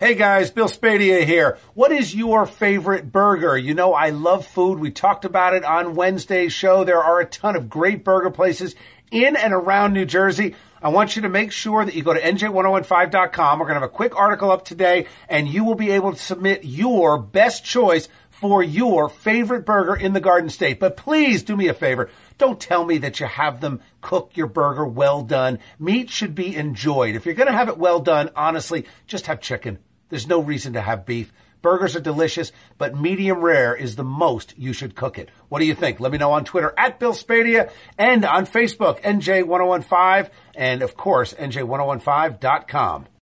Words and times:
Hey 0.00 0.16
guys, 0.16 0.50
Bill 0.50 0.66
Spadea 0.66 1.22
here. 1.22 1.56
What 1.74 1.92
is 1.92 2.12
your 2.12 2.46
favorite 2.46 3.12
burger? 3.12 3.56
You 3.56 3.74
know, 3.74 3.94
I 3.94 4.10
love 4.10 4.44
food. 4.44 4.80
We 4.80 4.90
talked 4.90 5.24
about 5.24 5.54
it 5.54 5.64
on 5.64 5.94
Wednesday's 5.94 6.52
show. 6.52 6.82
There 6.82 7.00
are 7.00 7.20
a 7.20 7.24
ton 7.24 7.54
of 7.54 7.70
great 7.70 8.02
burger 8.02 8.32
places 8.32 8.74
in 9.12 9.36
and 9.36 9.54
around 9.54 9.92
New 9.92 10.04
Jersey. 10.04 10.56
I 10.82 10.88
want 10.88 11.14
you 11.14 11.22
to 11.22 11.28
make 11.28 11.52
sure 11.52 11.84
that 11.84 11.94
you 11.94 12.02
go 12.02 12.12
to 12.12 12.20
nj1015.com. 12.20 13.58
We're 13.60 13.66
going 13.66 13.76
to 13.76 13.80
have 13.82 13.88
a 13.88 13.94
quick 13.94 14.16
article 14.16 14.50
up 14.50 14.64
today 14.64 15.06
and 15.28 15.46
you 15.46 15.62
will 15.62 15.76
be 15.76 15.92
able 15.92 16.12
to 16.12 16.18
submit 16.18 16.64
your 16.64 17.16
best 17.16 17.64
choice 17.64 18.08
for 18.40 18.62
your 18.62 19.08
favorite 19.08 19.64
burger 19.64 19.94
in 19.94 20.12
the 20.12 20.20
Garden 20.20 20.50
State. 20.50 20.80
But 20.80 20.96
please 20.96 21.42
do 21.42 21.56
me 21.56 21.68
a 21.68 21.74
favor. 21.74 22.10
Don't 22.36 22.60
tell 22.60 22.84
me 22.84 22.98
that 22.98 23.20
you 23.20 23.26
have 23.26 23.60
them 23.60 23.80
cook 24.00 24.32
your 24.34 24.48
burger 24.48 24.84
well 24.84 25.22
done. 25.22 25.60
Meat 25.78 26.10
should 26.10 26.34
be 26.34 26.54
enjoyed. 26.56 27.14
If 27.14 27.26
you're 27.26 27.34
going 27.34 27.46
to 27.46 27.52
have 27.52 27.68
it 27.68 27.78
well 27.78 28.00
done, 28.00 28.30
honestly, 28.34 28.86
just 29.06 29.26
have 29.26 29.40
chicken. 29.40 29.78
There's 30.08 30.26
no 30.26 30.40
reason 30.40 30.72
to 30.72 30.80
have 30.80 31.06
beef. 31.06 31.32
Burgers 31.62 31.96
are 31.96 32.00
delicious, 32.00 32.52
but 32.76 33.00
medium 33.00 33.40
rare 33.40 33.74
is 33.74 33.96
the 33.96 34.04
most 34.04 34.52
you 34.58 34.74
should 34.74 34.94
cook 34.94 35.18
it. 35.18 35.30
What 35.48 35.60
do 35.60 35.64
you 35.64 35.74
think? 35.74 35.98
Let 35.98 36.12
me 36.12 36.18
know 36.18 36.32
on 36.32 36.44
Twitter 36.44 36.74
at 36.76 36.98
Bill 36.98 37.14
Spadea 37.14 37.70
and 37.96 38.24
on 38.26 38.46
Facebook, 38.46 39.00
NJ1015, 39.00 40.28
and 40.54 40.82
of 40.82 40.94
course, 40.96 41.32
NJ1015.com. 41.32 43.06